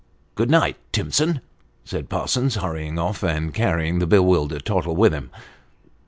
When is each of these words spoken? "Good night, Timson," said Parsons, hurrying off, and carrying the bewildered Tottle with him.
"Good 0.33 0.49
night, 0.49 0.77
Timson," 0.91 1.41
said 1.85 2.09
Parsons, 2.09 2.55
hurrying 2.55 2.97
off, 2.97 3.21
and 3.21 3.53
carrying 3.53 3.99
the 3.99 4.07
bewildered 4.07 4.65
Tottle 4.65 4.95
with 4.95 5.13
him. 5.13 5.29